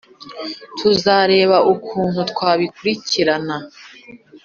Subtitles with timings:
[0.77, 3.55] Tuzareba ukuntu twabikurikirana